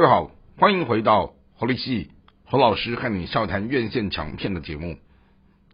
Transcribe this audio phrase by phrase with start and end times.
[0.00, 2.08] 各位好，欢迎回到侯立系
[2.46, 4.96] 侯老师和你笑谈院线强片的节目。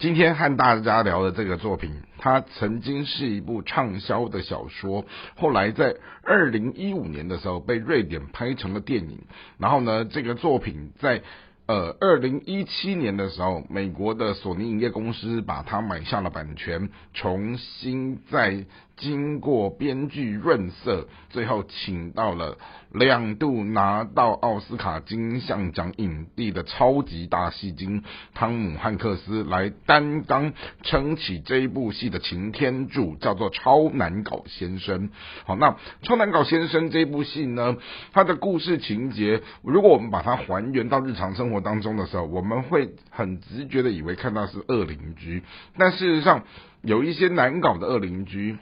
[0.01, 5.05] 今天和大家聊的这个作品，它曾经是一部畅销的小说，
[5.37, 5.95] 后来在
[6.25, 9.21] 二零一五年的时候被瑞典拍成了电影。
[9.59, 11.23] 然后呢，这个作品在
[11.69, 18.65] 呃二零一七年的时候，美国的索尼影业公司把它买下了版权，重新再
[18.97, 22.59] 经过编剧润色，最后请到了。
[22.93, 35.11] 两度拿到奥斯卡金像奖影帝的超级大戏精汤姆汉克斯来担当撑起这一部戏的擎天柱，叫做超难搞先生。
[35.45, 37.77] 好，那超难搞先生这部戏呢，
[38.13, 45.43] 它的故事情节，如果我们把它还原到日常生活当中的时候，我们会很直觉的以为看到是恶邻居，
[45.77, 46.45] 但事实上
[46.81, 48.57] 有一些难搞的恶邻居。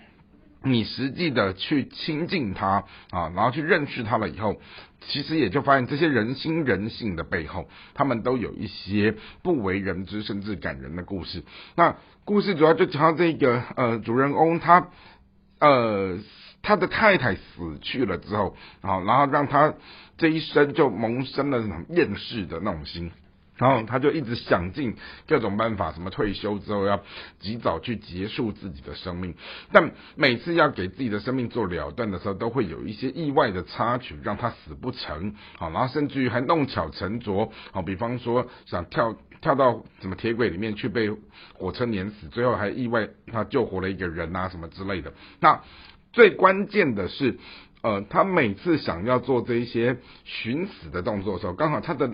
[0.65, 4.57] 你实际的去亲近他啊，然后去认识他了以后，
[5.03, 11.45] 其实也就发现这些人心人性的背后，他们都有一些不为人知甚至感人的故事。
[11.77, 14.89] 那故事主要就讲到这个呃主人公他
[15.61, 16.19] 呃
[16.63, 19.75] 他的太太死去了之后啊，然后让他
[20.17, 23.13] 这一生就萌生了那种厌世的那种心。
[23.57, 24.97] 然后他就一直想尽
[25.29, 27.01] 各种办法，什么退休之后要
[27.39, 29.35] 及早去结束自己的生命，
[29.71, 35.35] 但每次要给自己的生命做了断的时候，都会有一些意外的插曲让他死不成。
[35.57, 37.53] 好，然后甚至于还弄巧成拙。
[37.71, 41.11] 好，比方说想跳跳到什么铁轨里面去被
[41.53, 45.13] 火车碾死，最后还意外他救活了一个人啊什么之类的。
[45.39, 45.63] 那
[46.13, 47.39] 最关键的是。
[47.85, 52.11] 呃，他每次想要做这一些寻死的动作的时候，刚好他的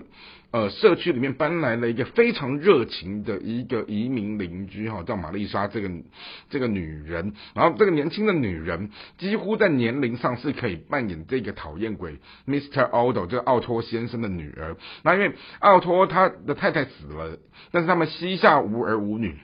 [0.51, 5.89] 呃社区里面搬来了一个非常热情的一个移民邻居哈，叫玛丽莎这个
[6.49, 12.89] 这个女人，然后这个年轻的女人几乎在年龄上是可以扮演这个讨厌鬼 Mr.
[12.89, 14.75] Otto 这个奥托先生的女儿。
[15.03, 17.37] 那因为奥托他的太太死了，
[17.71, 19.37] 但是他们膝下无儿无女。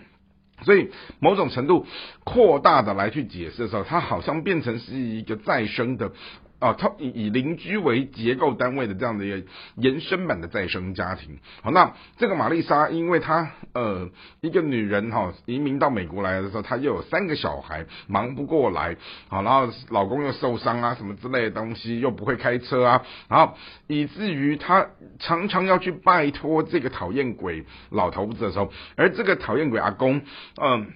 [0.64, 1.86] 所以某种程度
[2.24, 6.12] 扩大的来去解释的时候，它好像变成是一个再生的
[6.60, 11.38] 啊，它以以邻居为结构单位的这样的一个延伸版的再生家庭。
[11.62, 14.10] 好，那这个玛丽莎，因为她呃
[14.42, 18.98] 一个女人哈，移民到美国来的时候，她又有三个小孩，忙不过来，
[19.28, 23.56] 好，然后老公又受伤啊，什么之类的东西，又不会开车啊，然后
[23.88, 24.88] 以至于她
[25.20, 30.22] 常常要去拜托这个讨厌鬼老头子的时候，而这个讨厌鬼阿公。
[30.60, 30.94] 嗯，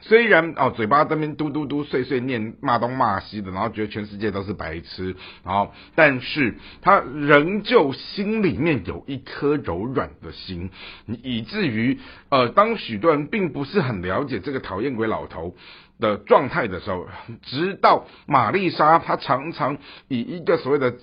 [0.00, 10.70] 虽然哦，嘴巴这边嘟嘟嘟碎碎念骂东骂西的，然后觉得全世界都是白痴，然后，但是他仍旧心里面有一颗柔软的心，
[11.06, 11.98] 以至于
[12.30, 15.54] 呃，当许多人并不是很了解这个讨厌鬼老头
[15.98, 17.06] 的状态的时候，
[17.42, 19.76] 直到玛丽莎，她常常
[20.08, 20.94] 以一个所谓的。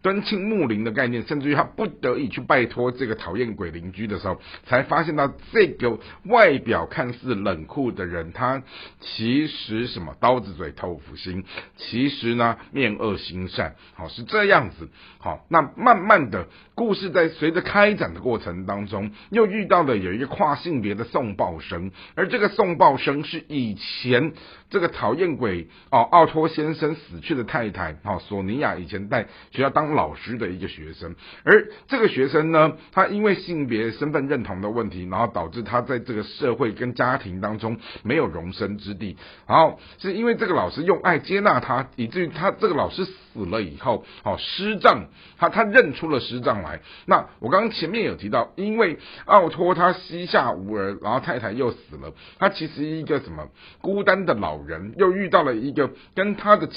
[0.00, 8.62] 敦亲睦邻的概念，甚至于他不得已去拜托这个讨厌鬼邻居的时候，才发现到这个外表看似冷酷的人，他
[9.00, 11.42] 其实什么刀子嘴豆腐心，
[11.76, 14.88] 其实呢面恶心善，好是这样子。
[15.18, 24.32] 好，那慢慢的故事在随着开展的过程当中，又遇到了有一个跨性别的送报生，而这个送报生是以前
[24.70, 29.87] 这个讨厌鬼哦奥托先生死去的太太，哦索尼娅以前在学校当。
[29.94, 39.16] 老师的一个学生，而这个学生呢，他因为性别身份认同的问题，然后导致他在这个社会跟家庭当中没有容身之地。
[39.46, 45.06] 然后是因为这个老师用爱接纳他，以至于他这个老师死了以后，好师丈，
[45.36, 46.80] 他他认出了师丈来。
[47.06, 53.48] 那我刚刚前面有提到，因为奥托他膝下无儿，然后太太又死了，他其实一个什么
[53.80, 56.68] 孤单的老人，又遇到了一个跟他的。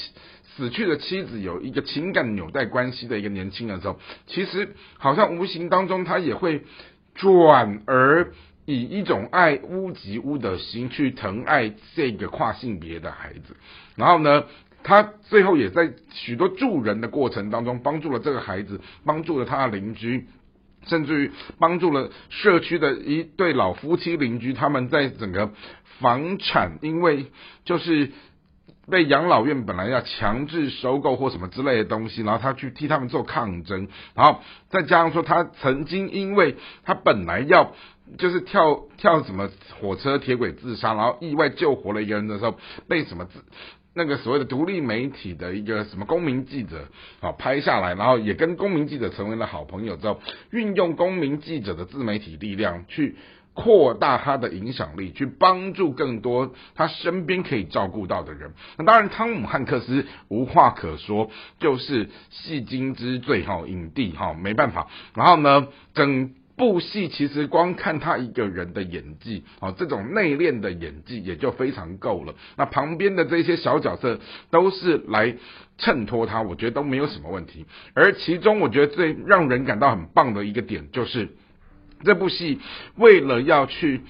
[0.54, 6.64] 死去的妻子有一个情感纽带关系的一个年轻人时候，其实好像无形当中他也会
[7.14, 8.32] 转而
[8.66, 13.56] 以一种爱屋及乌的心去疼爱这个跨性别的孩子，
[13.96, 14.44] 然后呢，
[14.82, 20.26] 他最后也在许多助人的过程当中帮助了这个孩子，帮助了他的邻居，
[20.86, 25.50] 甚至于帮助了社区的一对老夫妻邻居，他们在整个
[26.00, 27.26] 房产因为
[27.64, 28.10] 就是。
[28.90, 34.40] 被养老院本来要强制收购或什么之类的东西，然后他去替他们做抗争，然后
[34.70, 37.72] 再加上说他曾经因为他本来要
[38.18, 39.48] 就是跳跳什么
[39.80, 42.58] 火车铁轨自杀，然后意外救活了一个人的时候，
[42.88, 43.44] 被什么自
[43.94, 46.88] 那个所谓的独立媒体的一个什么公民记者
[47.20, 50.20] 啊拍下来，然后也跟公民记者成为了好朋友之后，
[50.50, 53.16] 运用公民记者的自媒体力量去。
[53.54, 58.52] 扩大他的影响力，去帮助更多他身边可以照顾到的人。
[58.78, 64.88] 那当然，汤姆汉克斯无话可说，就是戏精之最哈，影帝哈，没办法。
[65.14, 72.34] 然后呢，整部戏其实光看他一个人的演技，哦，这种内敛的演技也就非常够了。
[72.56, 74.18] 那旁边的这些小角色
[74.50, 75.36] 都是来
[75.76, 77.66] 衬托他，我觉得都没有什么问题。
[77.94, 81.28] 而其中，我觉得最让人感到很棒的一个点就是。
[82.04, 82.60] 这部戏
[82.96, 84.02] 为了要去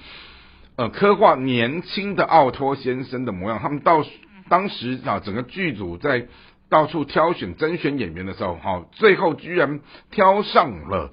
[0.75, 4.03] 呃刻画年轻的奥托先生的模样，他们到
[4.49, 6.27] 当时啊整个剧组在
[6.69, 9.79] 到处挑选甄选演员的时候，哈，最后居然
[10.11, 11.11] 挑上了。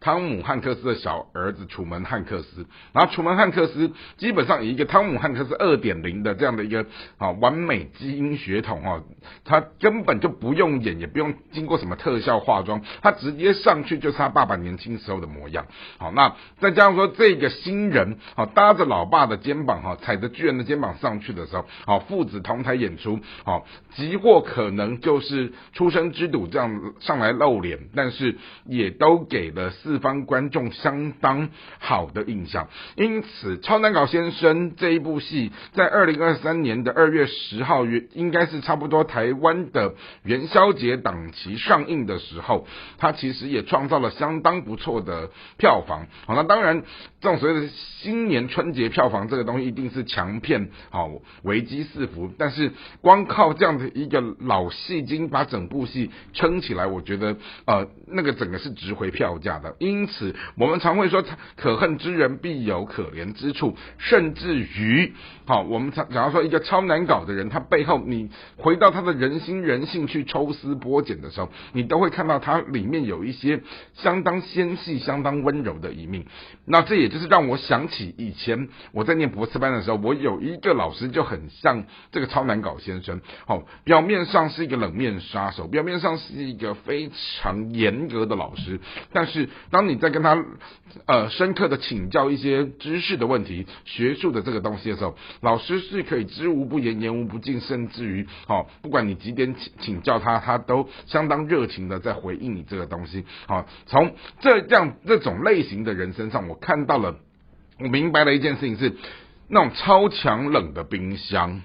[0.00, 6.86] 汤姆汉克斯的小儿子楚门汉克斯，然后楚门汉克斯基本上以一个汤姆汉克斯二点零的这样的一个
[7.18, 9.02] 啊完美基因血统啊，
[9.44, 15.66] 他根本就不用演，也不用经过什么特效化妆，他直接上去就是他爸爸年轻时候的模样。
[15.98, 31.48] 好，那再加上说这个新人好搭着老爸的肩膀哈，踩着巨人的肩膀上去的时候，好父子同台演出，好即或可能就是出生之赌这样上来露脸，但是也都给了四方观众相当
[31.80, 46.06] 好的印象，因此《超难搞先生》这一部戏在二零二三年的二月十号，应该是差不多台湾的元宵节档期上映的时候，它其实也创造了相当不错的票房。
[46.24, 46.84] 好，那当然
[47.20, 51.10] 这种所谓的新年春节票房这个东西一定是强片，好
[51.42, 52.30] 危机四伏。
[52.38, 52.70] 但是
[53.00, 59.74] 光靠这样的一个老戏精把整部戏撑起来，我觉得呃那个整个是值回票价的。
[59.80, 61.24] 因此，我们常会说，
[61.56, 65.14] 可恨之人必有可怜之处，甚至于，
[65.46, 68.28] 好，我们常假如说一个超难搞的人，他背后你
[68.58, 73.62] 回到他的人心人性去抽丝剥茧的时候，你都会看到他里面有一些
[73.94, 76.26] 相当纤细、相当温柔的一面。
[76.66, 83.22] 那这也就是让我想起以前我在念博士班的时候，我有一个老师就很像这个超难搞先生。
[83.46, 87.10] 好，表面上是一个冷面杀手，表面上是一个非
[87.40, 88.78] 常严格的老师，
[89.10, 89.48] 但是。
[89.70, 90.44] 当你在跟他
[91.06, 103.24] 呃深刻的请教一些知识的问题、学术的这个东西的时候，老师是可以知无不言、言无不尽，甚至于好，不管你几点请请教他，他都相当热情的在回应你这个东西。
[103.46, 107.16] 好，从这样这种类型的人身上，我看到了，
[107.78, 108.96] 我明白了一件事情是，
[109.48, 111.62] 那种超强冷的冰箱，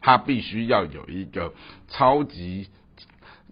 [0.00, 1.52] 它必须要有一个
[1.88, 2.68] 超级。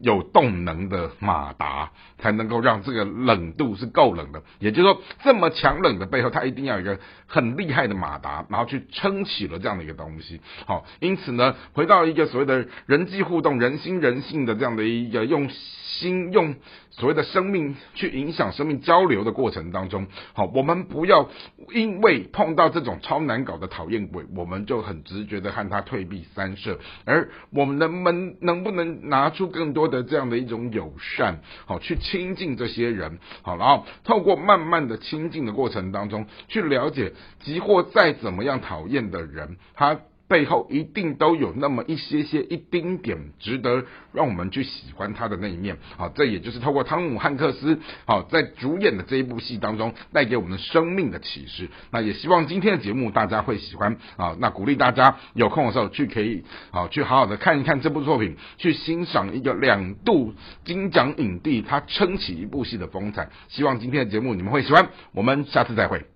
[0.01, 10.41] 有动能的马达才能够让这个冷度是够冷的，也就是说，这么强冷的背后，它一定要有一个很厉害的马达，然后去撑起了这样的一个东西。
[10.67, 15.51] 好，因此呢，回到一个所谓的人际互动、人心人性的这样的一个用。
[15.99, 16.57] 心用
[16.91, 21.31] 所谓的生命去影响生命交流的过程当中，好，我们不要
[21.73, 39.99] 因为碰到这种超难搞的讨厌鬼，我们就很直觉的和他退避三舍，而我们能不能能不能拿出更多的这样的一种友善，好，去亲近这些人，好，然后透过慢慢的亲近的过程当中，去了解，即或再怎么样讨厌的人，他。
[40.29, 51.69] 背后一定都有那么一些些一丁点值得让我们去喜欢他的那一面，好，这也就是透过汤姆汉克斯好在主演的这一部戏当中带给我们生命的启示。
[51.91, 60.35] 那也希望今天的节目大家会喜欢啊，那鼓励大家有空的时候去可以好去好好的看一看这部作品，去欣赏一个两度
[60.65, 63.31] 金奖影帝他撑起一部戏的风采。
[63.49, 66.16] 希望今天的节目你们会喜欢，我们下次再会。